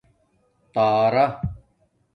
[0.73, 1.25] تارا